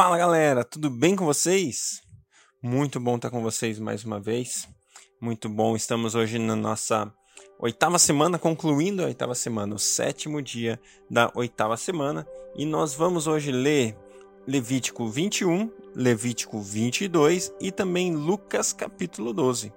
[0.00, 2.02] Fala galera, tudo bem com vocês?
[2.62, 4.68] Muito bom estar com vocês mais uma vez.
[5.20, 7.12] Muito bom, estamos hoje na nossa
[7.58, 10.80] oitava semana, concluindo a oitava semana, o sétimo dia
[11.10, 12.24] da oitava semana.
[12.54, 13.96] E nós vamos hoje ler
[14.46, 19.72] Levítico 21, Levítico 22 e também Lucas capítulo 12.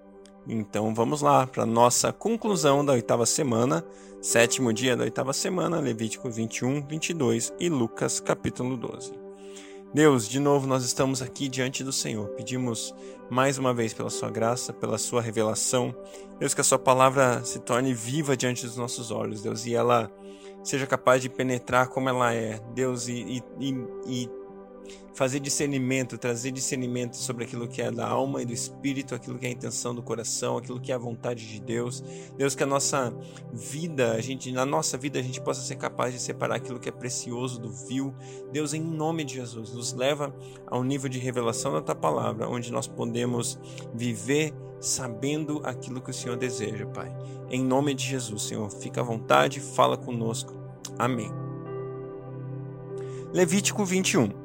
[0.47, 3.83] Então vamos lá para nossa conclusão da oitava semana,
[4.21, 9.20] sétimo dia da oitava semana, Levítico 21, 22 e Lucas capítulo 12.
[9.93, 12.29] Deus, de novo nós estamos aqui diante do Senhor.
[12.29, 12.95] Pedimos
[13.29, 15.93] mais uma vez pela sua graça, pela sua revelação.
[16.39, 20.09] Deus, que a sua palavra se torne viva diante dos nossos olhos, Deus, e ela
[20.63, 23.73] seja capaz de penetrar como ela é, Deus, e, e,
[24.07, 24.29] e
[25.13, 29.45] fazer discernimento, trazer discernimento sobre aquilo que é da alma e do espírito, aquilo que
[29.45, 32.03] é a intenção do coração, aquilo que é a vontade de Deus.
[32.37, 33.13] Deus, que a nossa
[33.53, 36.89] vida, a gente, na nossa vida, a gente possa ser capaz de separar aquilo que
[36.89, 38.13] é precioso do vil.
[38.51, 40.35] Deus, em nome de Jesus, nos leva
[40.65, 43.59] ao nível de revelação da tua palavra, onde nós podemos
[43.93, 47.15] viver sabendo aquilo que o Senhor deseja, Pai.
[47.49, 50.53] Em nome de Jesus, Senhor, fica à vontade, fala conosco.
[50.97, 51.31] Amém.
[53.31, 54.40] Levítico 21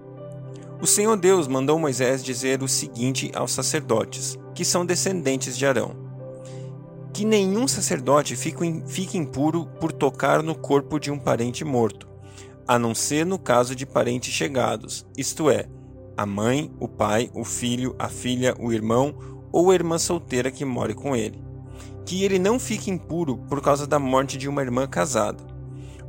[0.81, 5.97] o Senhor Deus mandou Moisés dizer o seguinte aos sacerdotes, que são descendentes de Arão:
[7.13, 12.07] Que nenhum sacerdote fique impuro por tocar no corpo de um parente morto,
[12.69, 15.67] a não ser no caso de parentes chegados, isto é,
[16.17, 19.15] a mãe, o pai, o filho, a filha, o irmão
[19.53, 21.43] ou a irmã solteira que more com ele.
[22.05, 25.43] Que ele não fique impuro por causa da morte de uma irmã casada.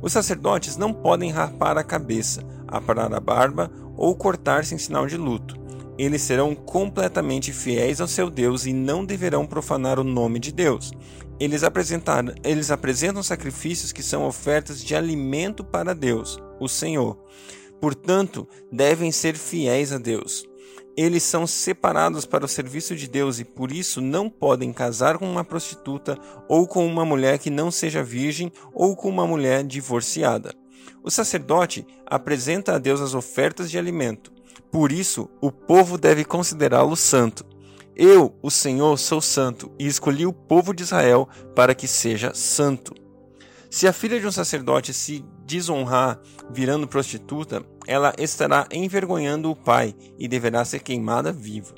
[0.00, 5.16] Os sacerdotes não podem rapar a cabeça, aparar a barba ou cortar-se em sinal de
[5.16, 5.56] luto.
[5.98, 10.92] Eles serão completamente fiéis ao seu Deus e não deverão profanar o nome de Deus.
[11.40, 11.62] Eles,
[12.44, 17.18] eles apresentam sacrifícios que são ofertas de alimento para Deus, o Senhor.
[17.80, 20.48] Portanto, devem ser fiéis a Deus.
[20.96, 25.30] Eles são separados para o serviço de Deus e por isso não podem casar com
[25.30, 30.52] uma prostituta ou com uma mulher que não seja virgem ou com uma mulher divorciada.
[31.08, 34.30] O sacerdote apresenta a Deus as ofertas de alimento.
[34.70, 37.46] Por isso, o povo deve considerá-lo santo.
[37.96, 41.26] Eu, o Senhor, sou santo e escolhi o povo de Israel
[41.56, 42.92] para que seja santo.
[43.70, 46.20] Se a filha de um sacerdote se desonrar
[46.50, 51.74] virando prostituta, ela estará envergonhando o pai e deverá ser queimada viva.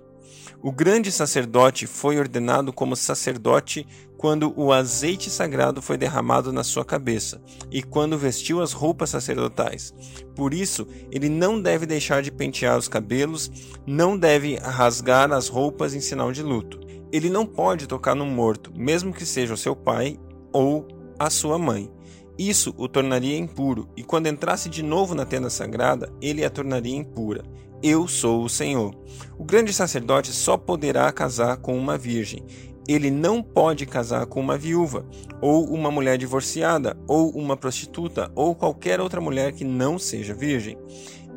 [0.62, 3.86] O grande sacerdote foi ordenado como sacerdote
[4.18, 7.40] quando o azeite sagrado foi derramado na sua cabeça
[7.70, 9.94] e quando vestiu as roupas sacerdotais.
[10.36, 13.50] Por isso, ele não deve deixar de pentear os cabelos,
[13.86, 16.78] não deve rasgar as roupas em sinal de luto.
[17.10, 20.20] Ele não pode tocar no morto, mesmo que seja o seu pai
[20.52, 20.86] ou
[21.18, 21.90] a sua mãe.
[22.38, 26.96] Isso o tornaria impuro, e quando entrasse de novo na tenda sagrada, ele a tornaria
[26.96, 27.44] impura.
[27.82, 28.94] Eu sou o Senhor.
[29.38, 32.44] O grande sacerdote só poderá casar com uma virgem.
[32.86, 35.06] Ele não pode casar com uma viúva,
[35.40, 40.76] ou uma mulher divorciada, ou uma prostituta, ou qualquer outra mulher que não seja virgem.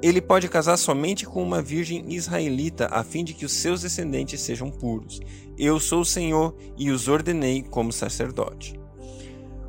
[0.02, 4.42] Ele pode casar somente com uma virgem israelita, a fim de que os seus descendentes
[4.42, 5.22] sejam puros.
[5.58, 8.78] Eu sou o Senhor e os ordenei como sacerdote.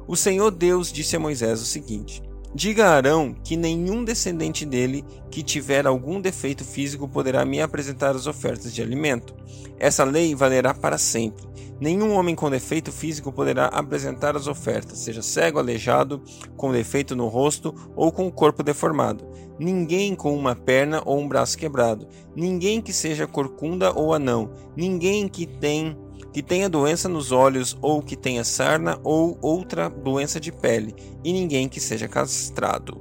[0.09, 2.21] O Senhor Deus disse a Moisés o seguinte:
[2.57, 8.15] Diga a Arão que nenhum descendente dele que tiver algum defeito físico poderá me apresentar
[8.15, 9.35] as ofertas de alimento.
[9.77, 11.45] Essa lei valerá para sempre.
[11.81, 16.23] Nenhum homem com defeito físico poderá apresentar as ofertas, seja cego, aleijado,
[16.57, 19.27] com defeito no rosto ou com o corpo deformado.
[19.59, 22.07] Ninguém com uma perna ou um braço quebrado.
[22.37, 24.53] Ninguém que seja corcunda ou anão.
[24.77, 25.97] Ninguém que tem
[26.35, 31.33] que tenha doença nos olhos ou que tenha sarna ou outra doença de pele, e
[31.33, 32.99] ninguém que seja castrado.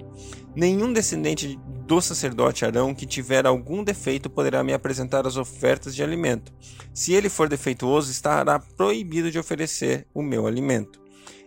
[0.56, 6.04] Nenhum descendente do sacerdote Arão que tiver algum defeito poderá me apresentar as ofertas de
[6.04, 6.54] alimento.
[6.94, 11.02] Se ele for defeituoso, estará proibido de oferecer o meu alimento.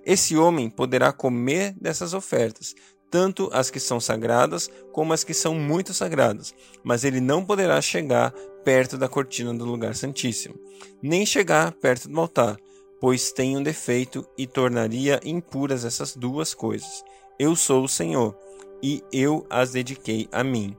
[0.04, 2.74] Esse homem poderá comer dessas ofertas,
[3.16, 6.54] tanto as que são sagradas como as que são muito sagradas,
[6.84, 8.30] mas ele não poderá chegar
[8.62, 10.54] perto da cortina do lugar santíssimo,
[11.02, 12.58] nem chegar perto do altar,
[13.00, 17.02] pois tem um defeito e tornaria impuras essas duas coisas.
[17.38, 18.36] Eu sou o Senhor,
[18.82, 20.76] e eu as dediquei a mim.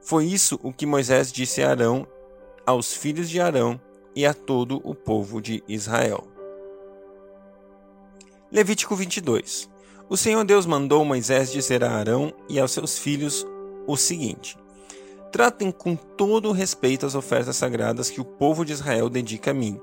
[0.00, 2.06] Foi isso o que Moisés disse a Arão,
[2.64, 3.80] aos filhos de Arão
[4.14, 6.22] e a todo o povo de Israel.
[8.52, 9.73] Levítico 22
[10.08, 13.46] o Senhor Deus mandou Moisés dizer a Arão e aos seus filhos
[13.86, 14.56] o seguinte:
[15.32, 19.80] Tratem com todo respeito as ofertas sagradas que o povo de Israel dedica a mim,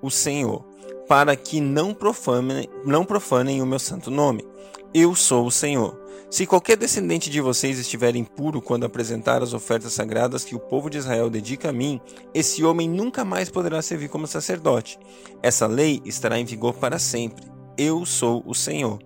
[0.00, 0.64] o Senhor,
[1.08, 4.46] para que não profanem, não profanem o meu santo nome.
[4.92, 6.00] Eu sou o Senhor.
[6.30, 10.90] Se qualquer descendente de vocês estiver impuro quando apresentar as ofertas sagradas que o povo
[10.90, 12.00] de Israel dedica a mim,
[12.32, 14.98] esse homem nunca mais poderá servir como sacerdote.
[15.42, 17.44] Essa lei estará em vigor para sempre.
[17.76, 18.98] Eu sou o Senhor.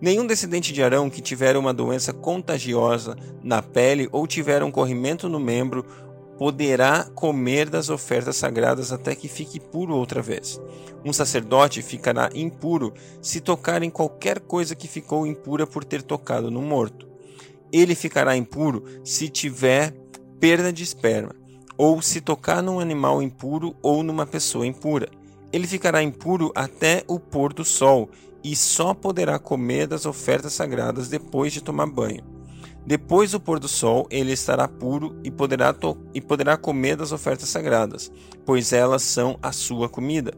[0.00, 5.28] Nenhum descendente de Arão que tiver uma doença contagiosa na pele ou tiver um corrimento
[5.28, 5.84] no membro
[6.36, 10.60] poderá comer das ofertas sagradas até que fique puro outra vez.
[11.02, 16.50] Um sacerdote ficará impuro se tocar em qualquer coisa que ficou impura por ter tocado
[16.50, 17.08] no morto.
[17.72, 19.94] Ele ficará impuro se tiver
[20.38, 21.34] perda de esperma,
[21.78, 25.08] ou se tocar num animal impuro ou numa pessoa impura.
[25.52, 28.10] Ele ficará impuro até o pôr do sol
[28.48, 32.22] e só poderá comer das ofertas sagradas depois de tomar banho.
[32.86, 35.74] Depois do pôr do sol, ele estará puro e poderá,
[36.14, 38.08] e poderá comer das ofertas sagradas,
[38.44, 40.32] pois elas são a sua comida.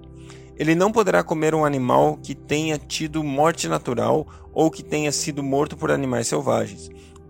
[0.56, 5.42] Ele não poderá comer um animal que tenha tido morte natural ou que tenha sido
[5.42, 6.88] morto por animais selvagens.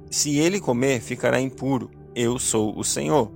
[0.09, 1.91] Se ele comer, ficará impuro.
[2.15, 3.33] Eu sou o Senhor.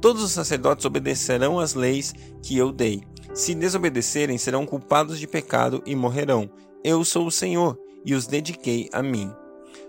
[0.00, 3.02] Todos os sacerdotes obedecerão às leis que eu dei.
[3.34, 6.48] Se desobedecerem, serão culpados de pecado e morrerão.
[6.84, 9.32] Eu sou o Senhor e os dediquei a mim.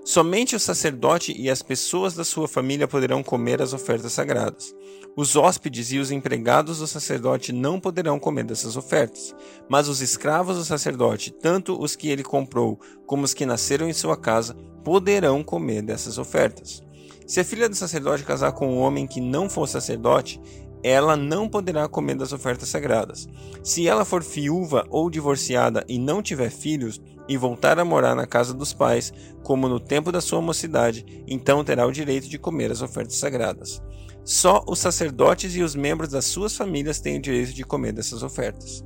[0.03, 4.73] Somente o sacerdote e as pessoas da sua família poderão comer as ofertas sagradas.
[5.15, 9.35] Os hóspedes e os empregados do sacerdote não poderão comer dessas ofertas,
[9.69, 13.93] mas os escravos do sacerdote, tanto os que ele comprou como os que nasceram em
[13.93, 16.81] sua casa, poderão comer dessas ofertas.
[17.27, 20.41] Se a filha do sacerdote casar com um homem que não for sacerdote,
[20.83, 23.27] ela não poderá comer das ofertas sagradas.
[23.63, 28.25] Se ela for viúva ou divorciada e não tiver filhos, e voltar a morar na
[28.25, 32.71] casa dos pais, como no tempo da sua mocidade, então terá o direito de comer
[32.71, 33.79] as ofertas sagradas.
[34.25, 38.23] Só os sacerdotes e os membros das suas famílias têm o direito de comer dessas
[38.23, 38.83] ofertas.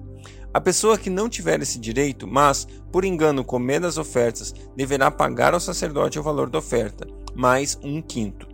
[0.53, 5.53] A pessoa que não tiver esse direito, mas, por engano, comer das ofertas, deverá pagar
[5.53, 8.52] ao sacerdote o valor da oferta, mais um quinto.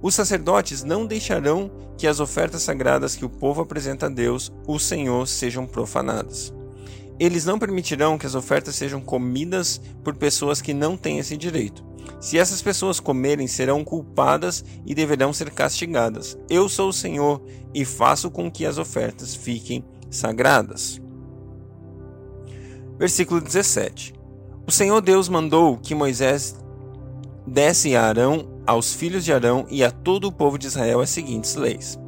[0.00, 4.78] Os sacerdotes não deixarão que as ofertas sagradas que o povo apresenta a Deus, o
[4.78, 6.52] Senhor, sejam profanadas.
[7.18, 11.84] Eles não permitirão que as ofertas sejam comidas por pessoas que não têm esse direito.
[12.20, 16.38] Se essas pessoas comerem, serão culpadas e deverão ser castigadas.
[16.48, 17.42] Eu sou o Senhor
[17.74, 21.00] e faço com que as ofertas fiquem sagradas.
[22.98, 24.14] Versículo 17:
[24.66, 26.56] O Senhor Deus mandou que Moisés
[27.46, 31.08] desse a Arão, aos filhos de Arão e a todo o povo de Israel as
[31.08, 31.98] seguintes leis.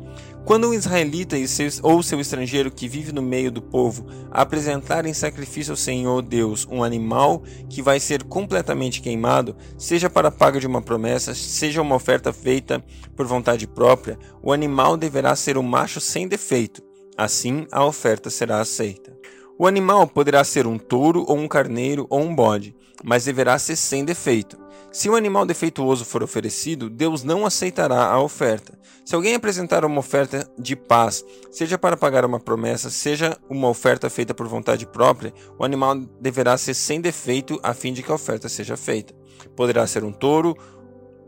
[0.45, 1.37] Quando um israelita
[1.83, 6.67] ou seu estrangeiro que vive no meio do povo apresentar em sacrifício ao Senhor Deus
[6.71, 11.95] um animal que vai ser completamente queimado, seja para paga de uma promessa, seja uma
[11.95, 12.85] oferta feita
[13.17, 16.83] por vontade própria, o animal deverá ser um macho sem defeito.
[17.17, 19.17] Assim, a oferta será aceita.
[19.61, 22.75] O animal poderá ser um touro ou um carneiro ou um bode,
[23.05, 24.59] mas deverá ser sem defeito.
[24.91, 28.73] Se um animal defeituoso for oferecido, Deus não aceitará a oferta.
[29.05, 34.09] Se alguém apresentar uma oferta de paz, seja para pagar uma promessa, seja uma oferta
[34.09, 38.15] feita por vontade própria, o animal deverá ser sem defeito a fim de que a
[38.15, 39.13] oferta seja feita.
[39.55, 40.57] Poderá ser um touro,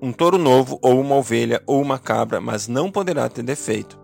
[0.01, 4.02] um touro novo, ou uma ovelha, ou uma cabra, mas não poderá ter defeito.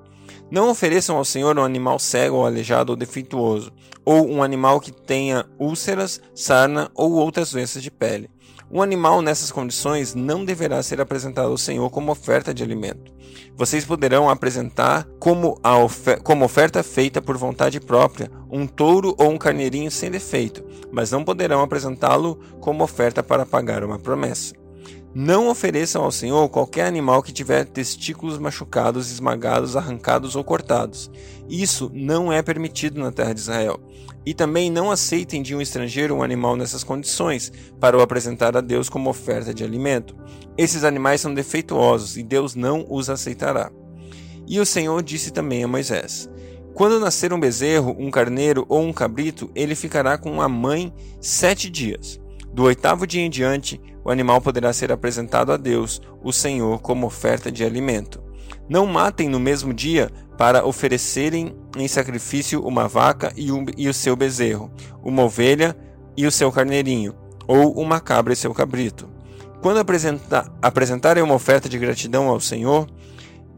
[0.50, 3.70] Não ofereçam ao Senhor um animal cego ou aleijado ou defeituoso,
[4.02, 8.30] ou um animal que tenha úlceras, sarna ou outras doenças de pele.
[8.70, 13.12] Um animal nessas condições não deverá ser apresentado ao Senhor como oferta de alimento.
[13.56, 19.38] Vocês poderão apresentar como, ofer como oferta feita por vontade própria um touro ou um
[19.38, 24.54] carneirinho sem defeito, mas não poderão apresentá-lo como oferta para pagar uma promessa.
[25.14, 31.10] Não ofereçam ao Senhor qualquer animal que tiver testículos machucados, esmagados, arrancados ou cortados.
[31.48, 33.80] Isso não é permitido na terra de Israel.
[34.26, 37.50] E também não aceitem de um estrangeiro um animal nessas condições,
[37.80, 40.14] para o apresentar a Deus como oferta de alimento.
[40.58, 43.70] Esses animais são defeituosos e Deus não os aceitará.
[44.46, 46.28] E o Senhor disse também a Moisés:
[46.74, 51.70] Quando nascer um bezerro, um carneiro ou um cabrito, ele ficará com a mãe sete
[51.70, 52.20] dias.
[52.52, 57.06] Do oitavo dia em diante, o animal poderá ser apresentado a Deus, o Senhor, como
[57.06, 58.22] oferta de alimento.
[58.66, 63.92] Não matem no mesmo dia para oferecerem em sacrifício uma vaca e, um, e o
[63.92, 64.70] seu bezerro,
[65.04, 65.76] uma ovelha
[66.16, 67.14] e o seu carneirinho,
[67.46, 69.10] ou uma cabra e seu cabrito.
[69.60, 72.88] Quando apresenta, apresentarem uma oferta de gratidão ao Senhor,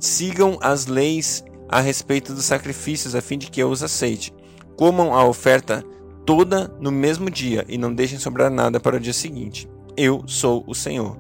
[0.00, 4.35] sigam as leis a respeito dos sacrifícios, a fim de que eu os aceite.
[4.76, 5.85] Comam a oferta
[6.26, 9.69] toda no mesmo dia e não deixem sobrar nada para o dia seguinte.
[9.97, 11.18] Eu sou o Senhor.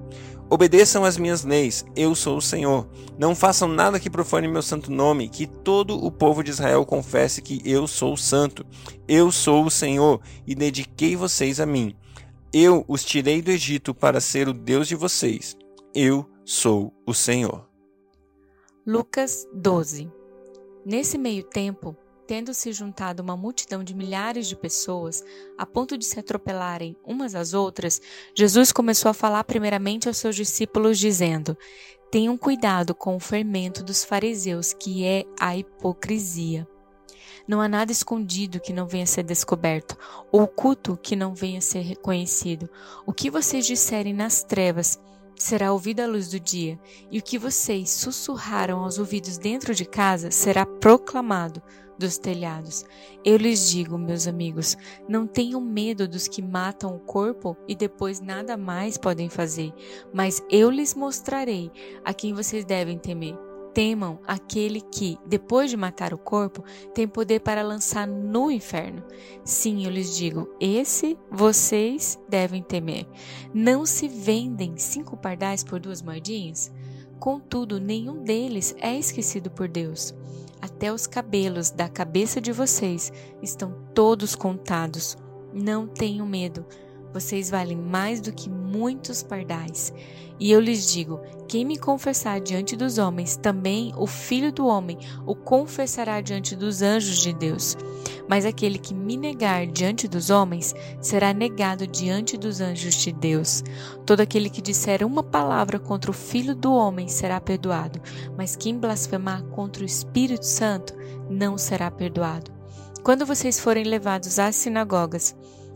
[0.48, 2.88] Obedeçam às minhas leis, eu sou o Senhor.
[3.16, 7.40] Não façam nada que profane meu santo nome, que todo o povo de Israel confesse
[7.40, 8.66] que eu sou santo.
[9.06, 11.94] Eu sou o Senhor e dediquei vocês a mim.
[12.52, 15.56] Eu os tirei do Egito para ser o Deus de vocês.
[15.94, 17.68] Eu sou o Senhor.
[18.84, 20.10] Lucas 12
[20.84, 21.94] Nesse meio tempo,
[22.30, 25.24] tendo se juntado uma multidão de milhares de pessoas,
[25.58, 28.00] a ponto de se atropelarem umas às outras,
[28.36, 31.58] Jesus começou a falar primeiramente aos seus discípulos, dizendo:
[32.08, 36.68] Tenham cuidado com o fermento dos fariseus, que é a hipocrisia.
[37.48, 39.98] Não há nada escondido que não venha a ser descoberto,
[40.30, 42.70] ou oculto que não venha a ser reconhecido.
[43.04, 45.00] O que vocês disserem nas trevas
[45.40, 46.78] será ouvido à luz do dia,
[47.10, 51.62] e o que vocês sussurraram aos ouvidos dentro de casa será proclamado
[51.98, 52.84] dos telhados.
[53.24, 54.76] Eu lhes digo, meus amigos,
[55.08, 59.72] não tenham medo dos que matam o corpo e depois nada mais podem fazer,
[60.12, 61.70] mas eu lhes mostrarei
[62.04, 67.40] a quem vocês devem temer temam aquele que, depois de matar o corpo, tem poder
[67.40, 69.02] para lançar no inferno.
[69.44, 73.06] Sim, eu lhes digo, esse vocês devem temer.
[73.52, 76.72] Não se vendem cinco pardais por duas moedinhas?
[77.18, 80.14] Contudo, nenhum deles é esquecido por Deus.
[80.60, 83.12] Até os cabelos da cabeça de vocês
[83.42, 85.16] estão todos contados.
[85.52, 86.64] Não tenham medo
[87.12, 89.92] vocês valem mais do que muitos pardais.
[90.38, 94.98] E eu lhes digo: quem me confessar diante dos homens, também o Filho do Homem
[95.26, 97.76] o confessará diante dos anjos de Deus.
[98.28, 103.62] Mas aquele que me negar diante dos homens, será negado diante dos anjos de Deus.
[104.06, 108.00] Todo aquele que disser uma palavra contra o Filho do Homem será perdoado,
[108.36, 110.94] mas quem blasfemar contra o Espírito Santo
[111.28, 112.52] não será perdoado.
[113.02, 115.34] Quando vocês forem levados às sinagogas,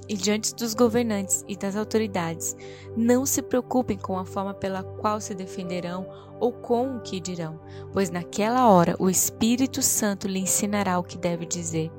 [0.09, 2.57] e diante dos governantes e das autoridades.
[2.97, 6.07] Não se preocupem com a forma pela qual se defenderão
[6.41, 7.61] ou com o que dirão,
[7.93, 11.91] pois naquela hora o Espírito Santo lhe ensinará o que deve dizer.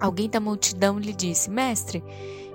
[0.00, 2.02] Alguém da multidão lhe disse: Mestre,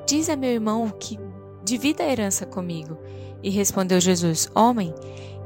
[0.06, 1.18] diz a meu irmão que
[1.64, 2.98] divida a herança comigo.
[3.42, 4.94] E respondeu Jesus: Homem,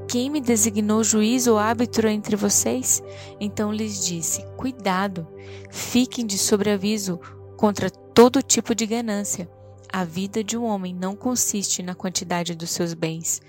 [0.07, 3.03] quem me designou juiz ou árbitro entre vocês?
[3.39, 5.27] Então lhes disse: Cuidado,
[5.69, 7.19] fiquem de sobreaviso
[7.61, 9.47] contra todo tipo de ganância.
[9.93, 13.39] A vida de um homem não consiste na quantidade dos seus bens.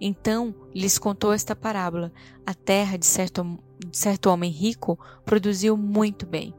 [0.00, 2.10] Então lhes contou esta parábola:
[2.46, 6.54] A terra de certo, de certo homem rico produziu muito bem.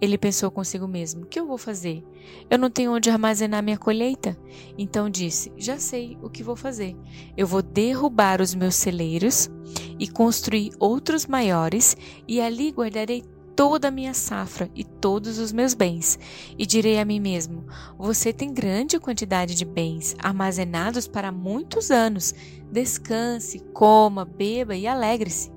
[0.00, 2.04] Ele pensou consigo mesmo: O que eu vou fazer?
[2.48, 4.38] Eu não tenho onde armazenar minha colheita.
[4.78, 6.96] Então disse: Já sei o que vou fazer.
[7.36, 9.50] Eu vou derrubar os meus celeiros
[9.98, 11.96] e construir outros maiores,
[12.28, 13.24] e ali guardarei
[13.56, 16.18] toda a minha safra e todos os meus bens,
[16.58, 17.66] e direi a mim mesmo:
[17.98, 22.34] Você tem grande quantidade de bens armazenados para muitos anos.
[22.70, 25.50] Descanse, coma, beba e alegre-se.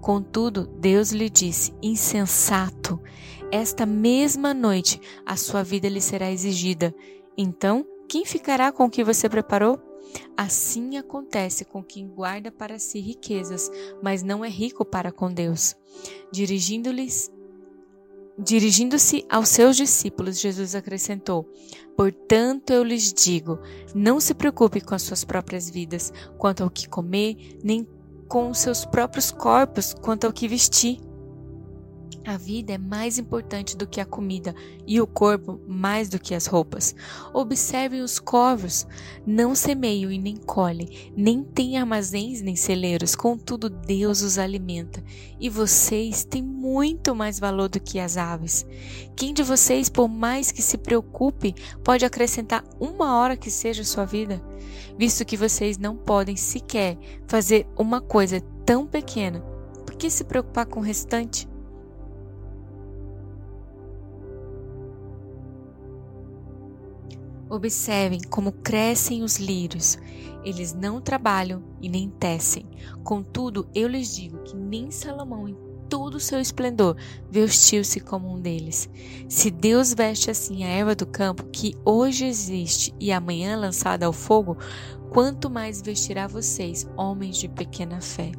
[0.00, 3.00] Contudo, Deus lhe disse: Insensato,
[3.50, 6.94] esta mesma noite a sua vida lhe será exigida.
[7.36, 9.91] Então, quem ficará com o que você preparou?
[10.36, 13.70] Assim acontece com quem guarda para si riquezas,
[14.02, 15.76] mas não é rico para com Deus.
[16.30, 17.30] Dirigindo-lhes
[18.38, 21.46] Dirigindo-se aos seus discípulos, Jesus acrescentou:
[21.94, 23.58] Portanto, eu lhes digo:
[23.94, 27.86] não se preocupe com as suas próprias vidas, quanto ao que comer, nem
[28.28, 30.98] com os seus próprios corpos, quanto ao que vestir.
[32.24, 34.54] A vida é mais importante do que a comida
[34.86, 36.94] e o corpo mais do que as roupas.
[37.34, 38.86] Observem os corvos,
[39.26, 45.02] não semeiam e nem colhem, nem têm armazéns nem celeiros, contudo Deus os alimenta.
[45.40, 48.64] E vocês têm muito mais valor do que as aves.
[49.16, 54.04] Quem de vocês, por mais que se preocupe, pode acrescentar uma hora que seja sua
[54.04, 54.40] vida?
[54.96, 59.40] Visto que vocês não podem sequer fazer uma coisa tão pequena,
[59.84, 61.51] por que se preocupar com o restante?
[67.52, 69.98] Observem como crescem os lírios.
[70.42, 72.64] Eles não trabalham e nem tecem.
[73.04, 75.54] Contudo, eu lhes digo que nem Salomão, em
[75.86, 76.96] todo o seu esplendor,
[77.30, 78.88] vestiu-se como um deles.
[79.28, 84.14] Se Deus veste assim a erva do campo, que hoje existe e amanhã lançada ao
[84.14, 84.56] fogo,
[85.10, 88.32] quanto mais vestirá vocês, homens de pequena fé.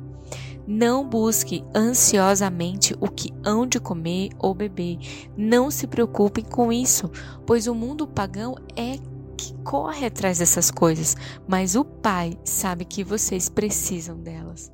[0.65, 4.97] Não busque ansiosamente o que hão de comer ou beber.
[5.35, 7.11] Não se preocupem com isso,
[7.45, 8.97] pois o mundo pagão é
[9.37, 11.17] que corre atrás dessas coisas,
[11.47, 14.71] mas o Pai sabe que vocês precisam delas.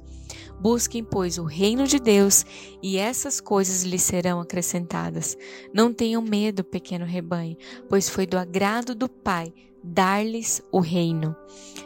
[0.59, 2.45] Busquem, pois, o reino de Deus
[2.81, 5.37] e essas coisas lhes serão acrescentadas.
[5.73, 11.35] Não tenham medo, pequeno rebanho, pois foi do agrado do Pai dar-lhes o reino.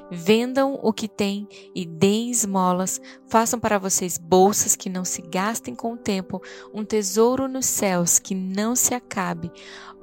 [0.09, 5.75] Vendam o que têm e deem esmolas, façam para vocês bolsas que não se gastem
[5.75, 6.41] com o tempo,
[6.73, 9.51] um tesouro nos céus que não se acabe,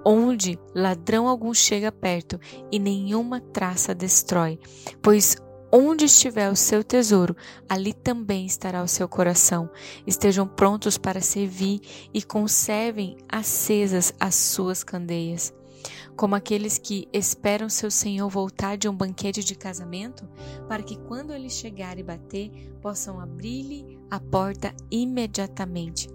[0.05, 4.59] onde ladrão algum chega perto e nenhuma traça destrói.
[5.03, 5.37] Pois
[5.73, 7.37] Onde estiver o seu tesouro,
[7.69, 9.71] ali também estará o seu coração.
[10.07, 11.81] Estejam prontos para servir
[12.12, 15.53] e conservem acesas as suas candeias
[16.17, 20.29] como aqueles que esperam seu senhor voltar de um banquete de casamento,
[20.69, 22.50] para que quando ele chegar e bater,
[22.83, 26.11] possam abrir-lhe a porta imediatamente.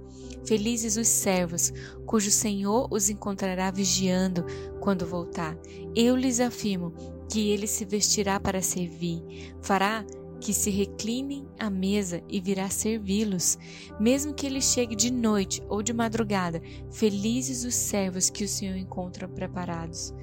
[0.45, 1.73] Felizes os servos,
[2.05, 4.45] cujo senhor os encontrará vigiando
[4.79, 5.57] quando voltar.
[5.95, 6.93] Eu lhes afirmo
[7.29, 10.05] que ele se vestirá para servir, fará
[10.39, 13.57] que se reclinem à mesa e virá servi-los,
[13.99, 18.75] mesmo que ele chegue de noite ou de madrugada, felizes os servos que o Senhor
[18.75, 20.13] encontra preparados.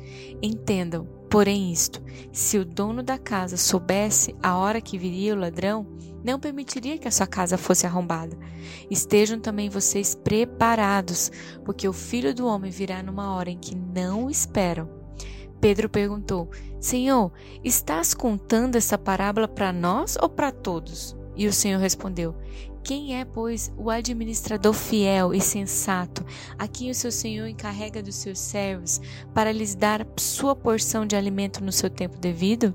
[0.40, 5.86] Entendam, porém, isto: se o dono da casa soubesse a hora que viria o ladrão,
[6.22, 8.38] não permitiria que a sua casa fosse arrombada.
[8.88, 11.32] Estejam também vocês preparados,
[11.64, 15.01] porque o filho do homem virá numa hora em que não esperam.
[15.62, 16.50] Pedro perguntou:
[16.80, 17.30] Senhor,
[17.62, 21.16] estás contando essa parábola para nós ou para todos?
[21.36, 22.34] E o Senhor respondeu:
[22.82, 26.26] Quem é, pois, o administrador fiel e sensato,
[26.58, 29.00] a quem o seu Senhor encarrega dos seus servos,
[29.32, 32.74] para lhes dar sua porção de alimento no seu tempo devido?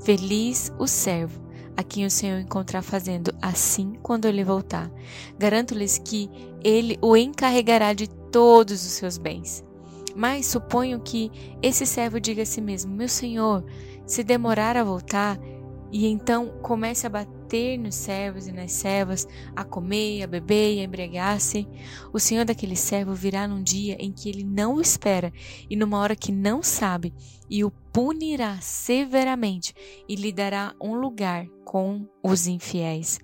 [0.00, 1.40] Feliz o servo,
[1.76, 4.90] a quem o Senhor encontrar fazendo assim quando ele voltar.
[5.38, 6.28] Garanto-lhes que
[6.64, 9.64] ele o encarregará de todos os seus bens.
[10.14, 11.30] Mas suponho que
[11.62, 13.64] esse servo diga a si mesmo: Meu senhor,
[14.06, 15.38] se demorar a voltar,
[15.92, 20.80] e então comece a bater nos servos e nas servas, a comer, a beber e
[20.80, 21.68] a embriagar-se,
[22.10, 25.30] o senhor daquele servo virá num dia em que ele não o espera
[25.68, 27.12] e numa hora que não sabe,
[27.48, 29.74] e o punirá severamente
[30.08, 33.20] e lhe dará um lugar com os infiéis.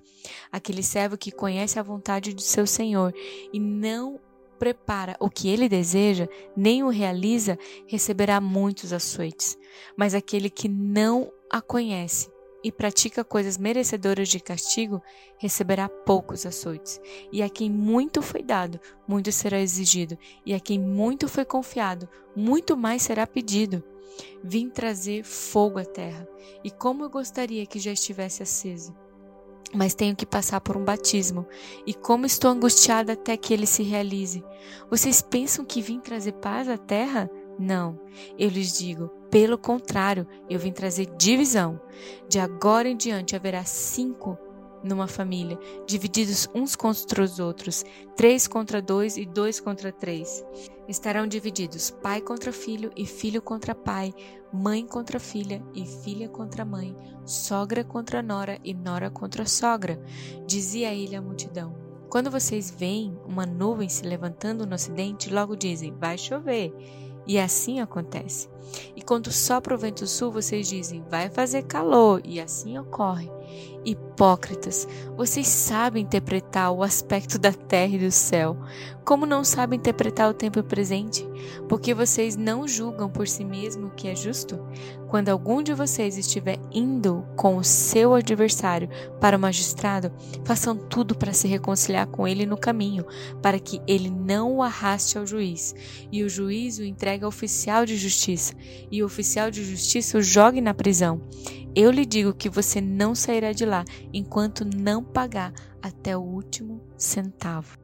[0.51, 3.11] Aquele servo que conhece a vontade do seu senhor
[3.51, 4.19] e não
[4.59, 9.57] prepara o que ele deseja, nem o realiza, receberá muitos açoites.
[9.97, 12.29] Mas aquele que não a conhece
[12.61, 15.01] e pratica coisas merecedoras de castigo,
[15.37, 16.99] receberá poucos açoites.
[17.31, 22.09] E a quem muito foi dado, muito será exigido, e a quem muito foi confiado,
[22.35, 23.81] muito mais será pedido.
[24.43, 26.27] Vim trazer fogo à terra,
[26.61, 28.93] e como eu gostaria que já estivesse aceso
[29.73, 31.45] mas tenho que passar por um batismo,
[31.85, 34.43] e como estou angustiada até que ele se realize.
[34.89, 37.29] Vocês pensam que vim trazer paz à terra?
[37.57, 37.99] Não,
[38.37, 41.79] eu lhes digo, pelo contrário, eu vim trazer divisão.
[42.27, 44.37] De agora em diante haverá cinco
[44.83, 47.83] numa família, divididos uns contra os outros,
[48.15, 50.43] três contra dois e dois contra três.
[50.87, 54.13] Estarão divididos pai contra filho e filho contra pai,
[54.51, 60.01] mãe contra filha e filha contra mãe, sogra contra nora e nora contra sogra.
[60.47, 61.75] Dizia ele à multidão:
[62.09, 66.73] Quando vocês veem uma nuvem se levantando no ocidente, logo dizem: Vai chover.
[67.27, 68.49] E assim acontece.
[68.95, 72.21] E quando sopra o vento sul, vocês dizem: Vai fazer calor.
[72.25, 73.29] E assim ocorre.
[73.85, 78.57] Hipócritas, vocês sabem interpretar o aspecto da terra e do céu,
[79.09, 81.27] como não sabem interpretar o tempo presente?
[81.67, 84.59] Porque vocês não julgam por si mesmo o que é justo?
[85.07, 88.87] Quando algum de vocês estiver indo com o seu adversário
[89.19, 90.11] para o magistrado,
[90.45, 93.03] façam tudo para se reconciliar com ele no caminho,
[93.41, 95.73] para que ele não o arraste ao juiz,
[96.11, 98.53] e o juiz o entregue ao oficial de justiça,
[98.91, 101.19] e o oficial de justiça o jogue na prisão.
[101.75, 106.81] Eu lhe digo que você não sairá de lá enquanto não pagar até o último
[106.97, 107.78] centavo.